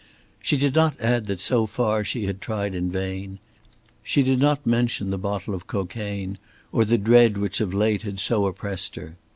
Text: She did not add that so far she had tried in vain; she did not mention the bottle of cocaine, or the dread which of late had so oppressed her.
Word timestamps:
She 0.41 0.57
did 0.57 0.73
not 0.73 0.99
add 0.99 1.25
that 1.27 1.39
so 1.39 1.67
far 1.67 2.03
she 2.03 2.25
had 2.25 2.41
tried 2.41 2.73
in 2.73 2.91
vain; 2.91 3.37
she 4.01 4.23
did 4.23 4.39
not 4.39 4.65
mention 4.65 5.11
the 5.11 5.17
bottle 5.19 5.53
of 5.53 5.67
cocaine, 5.67 6.39
or 6.71 6.83
the 6.85 6.97
dread 6.97 7.37
which 7.37 7.61
of 7.61 7.71
late 7.71 8.01
had 8.01 8.19
so 8.19 8.47
oppressed 8.47 8.95
her. 8.95 9.15